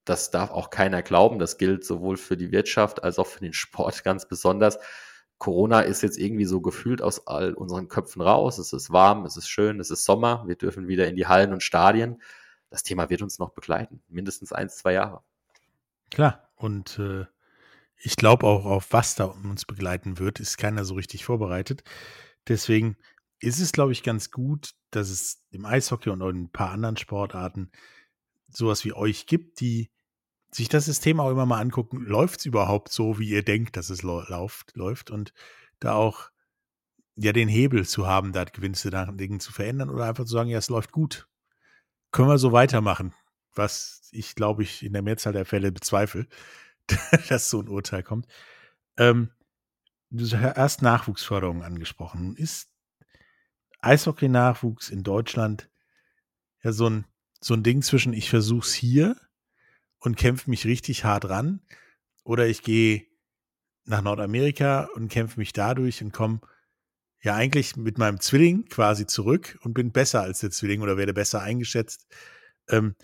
[0.05, 3.53] das darf auch keiner glauben, das gilt sowohl für die Wirtschaft als auch für den
[3.53, 4.79] Sport ganz besonders.
[5.37, 8.57] Corona ist jetzt irgendwie so gefühlt aus all unseren Köpfen raus.
[8.57, 10.43] Es ist warm, es ist schön, es ist Sommer.
[10.47, 12.21] Wir dürfen wieder in die Hallen und Stadien.
[12.69, 15.21] Das Thema wird uns noch begleiten, mindestens eins, zwei Jahre.
[16.09, 17.25] Klar, und äh,
[17.97, 21.83] ich glaube auch, auf was da uns begleiten wird, ist keiner so richtig vorbereitet.
[22.47, 22.97] Deswegen
[23.39, 26.97] ist es, glaube ich, ganz gut, dass es im Eishockey und in ein paar anderen
[26.97, 27.71] Sportarten
[28.49, 29.91] sowas wie euch gibt, die
[30.51, 33.89] sich das System auch immer mal angucken, läuft es überhaupt so, wie ihr denkt, dass
[33.89, 35.33] es läuft, läuft und
[35.79, 36.31] da auch
[37.15, 40.57] ja den Hebel zu haben, da gewisse Dinge zu verändern oder einfach zu sagen, ja,
[40.57, 41.27] es läuft gut.
[42.11, 43.13] Können wir so weitermachen,
[43.53, 46.27] was ich, glaube ich, in der Mehrzahl der Fälle bezweifle,
[47.29, 48.27] dass so ein Urteil kommt.
[48.97, 49.31] Ähm,
[50.09, 52.35] du hast Nachwuchsförderung angesprochen.
[52.35, 52.69] Ist
[53.87, 55.69] Eishockey-Nachwuchs in Deutschland
[56.63, 57.05] ja so ein,
[57.39, 59.15] so ein Ding zwischen, ich versuch's hier
[59.99, 61.61] und kämpfe mich richtig hart ran
[62.23, 63.05] oder ich gehe
[63.85, 66.41] nach Nordamerika und kämpfe mich dadurch und komme
[67.21, 71.13] ja eigentlich mit meinem Zwilling quasi zurück und bin besser als der Zwilling oder werde
[71.13, 72.07] besser eingeschätzt.
[72.69, 72.95] Ähm,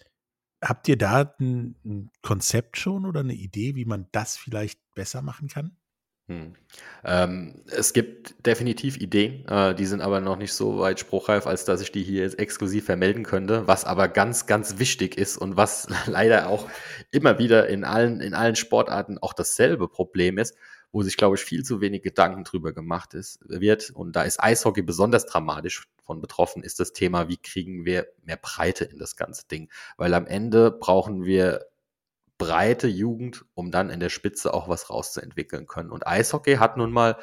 [0.61, 5.21] habt ihr da ein, ein Konzept schon oder eine Idee, wie man das vielleicht besser
[5.21, 5.77] machen kann?
[6.27, 6.55] Hm.
[7.03, 11.65] Ähm, es gibt definitiv Ideen, äh, die sind aber noch nicht so weit spruchreif, als
[11.65, 13.67] dass ich die hier jetzt exklusiv vermelden könnte.
[13.67, 16.69] Was aber ganz, ganz wichtig ist und was leider auch
[17.11, 20.55] immer wieder in allen, in allen Sportarten auch dasselbe Problem ist,
[20.93, 23.89] wo sich, glaube ich, viel zu wenig Gedanken drüber gemacht ist, wird.
[23.89, 28.37] Und da ist Eishockey besonders dramatisch von betroffen, ist das Thema, wie kriegen wir mehr
[28.37, 29.69] Breite in das ganze Ding.
[29.97, 31.65] Weil am Ende brauchen wir
[32.37, 35.91] breite Jugend, um dann in der Spitze auch was rauszuentwickeln können.
[35.91, 37.17] Und Eishockey hat nun mal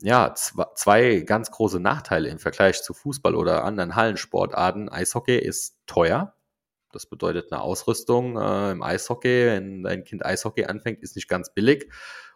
[0.00, 4.88] ja, zwei ganz große Nachteile im Vergleich zu Fußball oder anderen Hallensportarten.
[4.88, 6.34] Eishockey ist teuer.
[6.92, 11.52] Das bedeutet eine Ausrüstung äh, im Eishockey, wenn dein Kind Eishockey anfängt, ist nicht ganz
[11.52, 11.90] billig.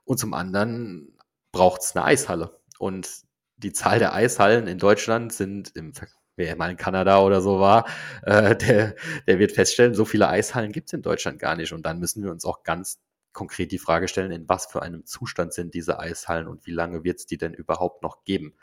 [0.04, 1.16] Und zum anderen
[1.52, 2.61] braucht es eine Eishalle.
[2.78, 3.08] Und
[3.56, 7.60] die Zahl der Eishallen in Deutschland sind im Vergleich wer mal in Kanada oder so
[7.60, 7.86] war,
[8.22, 8.94] äh, der,
[9.26, 11.72] der wird feststellen, so viele Eishallen gibt es in Deutschland gar nicht.
[11.72, 13.00] Und dann müssen wir uns auch ganz
[13.32, 17.04] konkret die Frage stellen, in was für einem Zustand sind diese Eishallen und wie lange
[17.04, 18.54] wird es die denn überhaupt noch geben?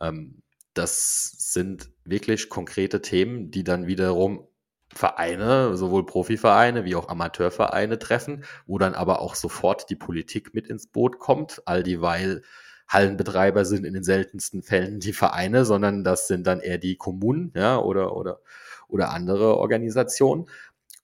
[0.00, 0.42] Ähm,
[0.74, 4.46] das sind wirklich konkrete Themen, die dann wiederum
[4.94, 10.66] Vereine, sowohl Profivereine wie auch Amateurvereine treffen, wo dann aber auch sofort die Politik mit
[10.66, 12.42] ins Boot kommt, all dieweil
[12.88, 17.52] Hallenbetreiber sind in den seltensten Fällen die Vereine, sondern das sind dann eher die Kommunen,
[17.54, 18.40] ja, oder, oder,
[18.88, 20.46] oder andere Organisationen.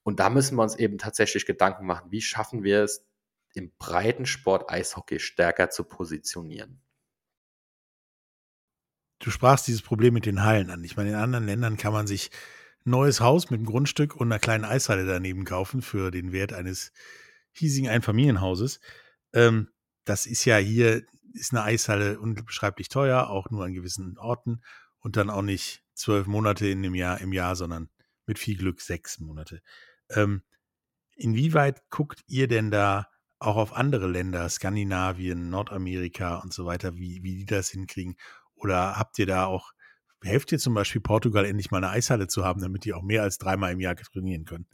[0.03, 3.07] Und da müssen wir uns eben tatsächlich Gedanken machen, wie schaffen wir es,
[3.55, 6.81] im Breitensport Eishockey stärker zu positionieren.
[9.21, 10.85] Du sprachst dieses Problem mit den Hallen an.
[10.85, 12.31] Ich meine, in anderen Ländern kann man sich
[12.85, 16.53] ein neues Haus mit einem Grundstück und einer kleinen Eishalle daneben kaufen für den Wert
[16.53, 16.93] eines
[17.53, 18.81] hiesigen Einfamilienhauses.
[19.33, 19.69] Ähm,
[20.05, 24.63] das ist ja hier, ist eine Eishalle unbeschreiblich teuer, auch nur an gewissen Orten
[25.01, 27.91] und dann auch nicht zwölf Monate in dem Jahr, im Jahr, sondern
[28.27, 29.61] mit viel Glück sechs Monate.
[30.11, 30.43] Ähm,
[31.17, 37.23] inwieweit guckt ihr denn da auch auf andere Länder, Skandinavien, Nordamerika und so weiter, wie,
[37.23, 38.17] wie die das hinkriegen?
[38.55, 39.73] Oder habt ihr da auch,
[40.23, 43.23] helft ihr zum Beispiel Portugal endlich mal eine Eishalle zu haben, damit die auch mehr
[43.23, 44.67] als dreimal im Jahr trainieren können?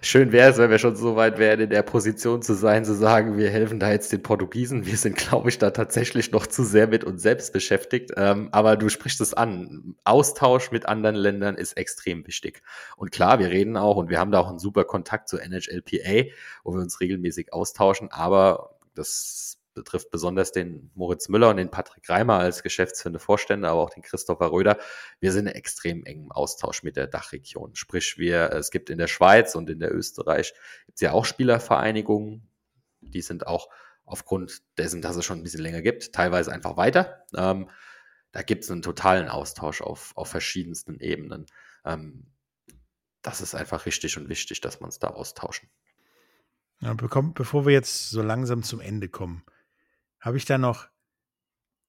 [0.00, 2.94] Schön wäre es, wenn wir schon so weit wären, in der Position zu sein, zu
[2.94, 4.86] sagen, wir helfen da jetzt den Portugiesen.
[4.86, 8.12] Wir sind, glaube ich, da tatsächlich noch zu sehr mit uns selbst beschäftigt.
[8.16, 9.96] Ähm, aber du sprichst es an.
[10.04, 12.62] Austausch mit anderen Ländern ist extrem wichtig.
[12.96, 16.30] Und klar, wir reden auch und wir haben da auch einen super Kontakt zur NHLPA,
[16.62, 18.10] wo wir uns regelmäßig austauschen.
[18.12, 23.80] Aber das betrifft besonders den Moritz Müller und den Patrick Reimer als geschäftsführende Vorstände, aber
[23.80, 24.78] auch den Christopher Röder.
[25.20, 27.74] Wir sind in extrem engem Austausch mit der Dachregion.
[27.74, 30.54] Sprich, wir, es gibt in der Schweiz und in der Österreich
[30.86, 32.48] gibt's ja auch Spielervereinigungen.
[33.00, 33.68] Die sind auch
[34.04, 37.24] aufgrund dessen, dass es schon ein bisschen länger gibt, teilweise einfach weiter.
[37.36, 37.70] Ähm,
[38.32, 41.46] da gibt es einen totalen Austausch auf, auf verschiedensten Ebenen.
[41.84, 42.26] Ähm,
[43.22, 45.68] das ist einfach richtig und wichtig, dass wir uns da austauschen.
[46.80, 49.42] Ja, bevor wir jetzt so langsam zum Ende kommen,
[50.20, 50.88] habe ich da noch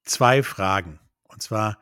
[0.03, 0.99] zwei Fragen.
[1.23, 1.79] Und zwar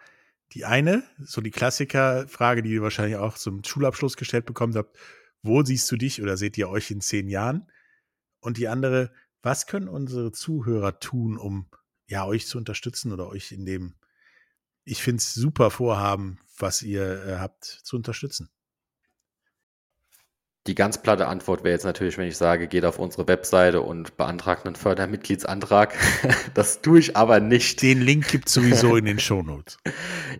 [0.54, 4.98] die eine, so die Klassikerfrage, die ihr wahrscheinlich auch zum Schulabschluss gestellt bekommen habt.
[5.42, 7.70] Wo siehst du dich oder seht ihr euch in zehn Jahren?
[8.40, 11.70] Und die andere, was können unsere Zuhörer tun, um
[12.08, 13.96] ja euch zu unterstützen oder euch in dem,
[14.84, 18.50] ich finde es super Vorhaben, was ihr äh, habt, zu unterstützen?
[20.68, 24.18] Die ganz platte Antwort wäre jetzt natürlich, wenn ich sage, geht auf unsere Webseite und
[24.18, 25.96] beantragt einen Fördermitgliedsantrag.
[26.54, 27.82] das tue ich aber nicht.
[27.82, 29.78] Den Link gibt es sowieso in den Shownotes.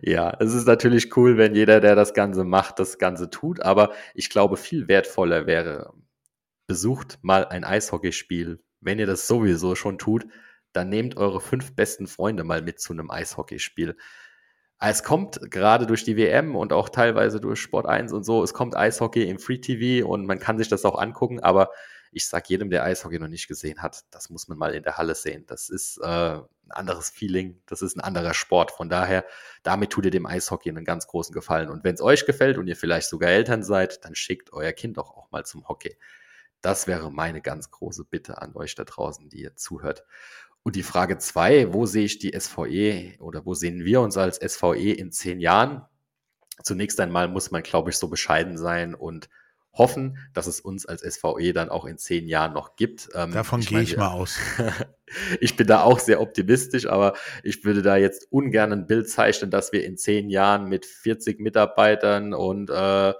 [0.02, 3.62] ja, es ist natürlich cool, wenn jeder, der das Ganze macht, das Ganze tut.
[3.62, 5.94] Aber ich glaube, viel wertvoller wäre,
[6.66, 8.60] besucht mal ein Eishockeyspiel.
[8.80, 10.26] Wenn ihr das sowieso schon tut,
[10.74, 13.96] dann nehmt eure fünf besten Freunde mal mit zu einem Eishockeyspiel
[14.80, 18.54] es kommt gerade durch die WM und auch teilweise durch Sport 1 und so, es
[18.54, 21.70] kommt Eishockey im Free TV und man kann sich das auch angucken, aber
[22.12, 24.96] ich sag jedem, der Eishockey noch nicht gesehen hat, das muss man mal in der
[24.96, 25.44] Halle sehen.
[25.46, 28.70] Das ist äh, ein anderes Feeling, das ist ein anderer Sport.
[28.70, 29.24] Von daher,
[29.62, 31.68] damit tut ihr dem Eishockey einen ganz großen Gefallen.
[31.68, 34.96] Und wenn es euch gefällt und ihr vielleicht sogar Eltern seid, dann schickt euer Kind
[34.96, 35.96] doch auch mal zum Hockey.
[36.60, 40.04] Das wäre meine ganz große Bitte an euch da draußen, die ihr zuhört.
[40.62, 44.36] Und die Frage zwei, wo sehe ich die SVE oder wo sehen wir uns als
[44.36, 45.82] SVE in zehn Jahren?
[46.62, 49.28] Zunächst einmal muss man, glaube ich, so bescheiden sein und
[49.72, 53.08] hoffen, dass es uns als SVE dann auch in zehn Jahren noch gibt.
[53.14, 54.38] Ähm, Davon gehe ich mal aus.
[55.40, 59.50] ich bin da auch sehr optimistisch, aber ich würde da jetzt ungern ein Bild zeichnen,
[59.50, 63.14] dass wir in zehn Jahren mit 40 Mitarbeitern und äh,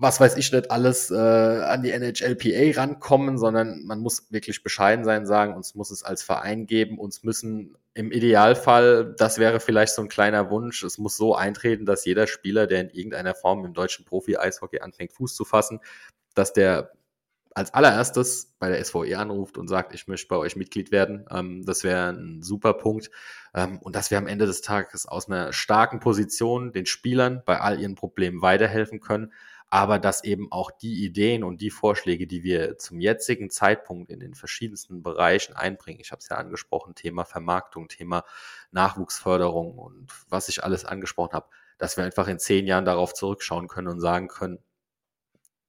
[0.00, 5.04] was weiß ich nicht alles äh, an die NHLPA rankommen, sondern man muss wirklich bescheiden
[5.04, 9.92] sein, sagen, uns muss es als Verein geben, uns müssen im Idealfall, das wäre vielleicht
[9.92, 13.64] so ein kleiner Wunsch, es muss so eintreten, dass jeder Spieler, der in irgendeiner Form
[13.64, 15.80] im deutschen Profi-Eishockey anfängt, Fuß zu fassen,
[16.34, 16.92] dass der
[17.58, 21.26] als allererstes bei der SVE anruft und sagt, ich möchte bei euch Mitglied werden.
[21.28, 23.10] Ähm, das wäre ein super Punkt.
[23.52, 27.60] Ähm, und dass wir am Ende des Tages aus einer starken Position den Spielern bei
[27.60, 29.32] all ihren Problemen weiterhelfen können,
[29.70, 34.20] aber dass eben auch die Ideen und die Vorschläge, die wir zum jetzigen Zeitpunkt in
[34.20, 38.24] den verschiedensten Bereichen einbringen, ich habe es ja angesprochen, Thema Vermarktung, Thema
[38.70, 43.68] Nachwuchsförderung und was ich alles angesprochen habe, dass wir einfach in zehn Jahren darauf zurückschauen
[43.68, 44.58] können und sagen können,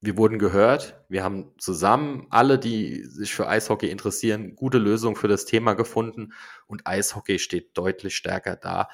[0.02, 5.28] wir wurden gehört, wir haben zusammen alle, die sich für Eishockey interessieren, gute Lösungen für
[5.28, 6.32] das Thema gefunden
[6.66, 8.88] und Eishockey steht deutlich stärker da,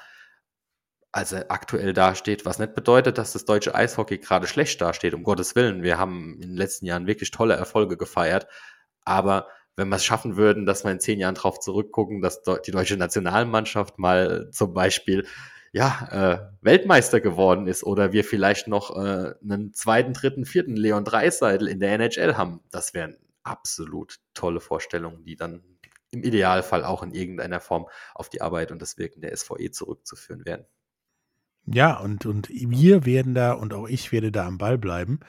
[1.17, 5.23] als er aktuell dasteht, was nicht bedeutet, dass das deutsche Eishockey gerade schlecht dasteht, um
[5.23, 5.81] Gottes Willen.
[5.81, 8.45] Wir haben in den letzten Jahren wirklich tolle Erfolge gefeiert,
[9.03, 12.69] aber wenn wir es schaffen würden, dass wir in zehn Jahren darauf zurückgucken, dass die
[12.69, 15.25] deutsche Nationalmannschaft mal zum Beispiel
[15.71, 21.03] ja, äh, Weltmeister geworden ist oder wir vielleicht noch äh, einen zweiten, dritten, vierten Leon
[21.03, 25.63] Dreiseitel in der NHL haben, das wären absolut tolle Vorstellungen, die dann
[26.11, 30.45] im Idealfall auch in irgendeiner Form auf die Arbeit und das Wirken der SVE zurückzuführen
[30.45, 30.67] wären.
[31.67, 35.19] Ja, und, und wir werden da und auch ich werde da am Ball bleiben,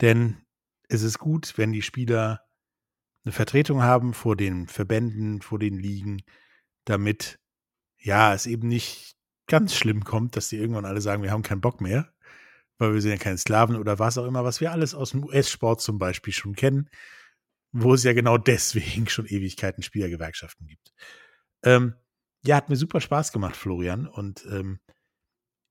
[0.00, 0.38] denn
[0.88, 2.40] es ist gut, wenn die Spieler
[3.24, 6.22] eine Vertretung haben vor den Verbänden, vor den Ligen,
[6.86, 7.38] damit
[7.98, 9.16] ja es eben nicht
[9.46, 12.12] ganz schlimm kommt, dass die irgendwann alle sagen, wir haben keinen Bock mehr,
[12.78, 15.24] weil wir sind ja keine Sklaven oder was auch immer, was wir alles aus dem
[15.24, 16.88] US-Sport zum Beispiel schon kennen,
[17.70, 20.94] wo es ja genau deswegen schon Ewigkeiten Spielergewerkschaften gibt.
[21.62, 21.94] Ähm,
[22.44, 24.80] ja, hat mir super Spaß gemacht, Florian, und ähm,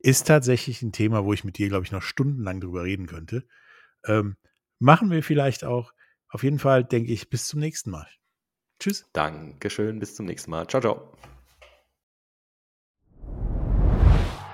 [0.04, 3.46] ist tatsächlich ein Thema, wo ich mit dir, glaube ich, noch stundenlang drüber reden könnte.
[4.06, 4.36] Ähm,
[4.80, 5.94] machen wir vielleicht auch.
[6.30, 8.08] Auf jeden Fall denke ich, bis zum nächsten Mal.
[8.80, 9.06] Tschüss.
[9.14, 10.68] Dankeschön, bis zum nächsten Mal.
[10.68, 11.14] Ciao, ciao.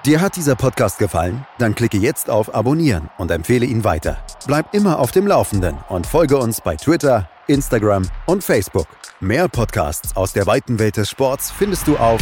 [0.05, 1.45] Dir hat dieser Podcast gefallen?
[1.57, 4.25] Dann klicke jetzt auf Abonnieren und empfehle ihn weiter.
[4.45, 8.87] Bleib immer auf dem Laufenden und folge uns bei Twitter, Instagram und Facebook.
[9.19, 12.21] Mehr Podcasts aus der weiten Welt des Sports findest du auf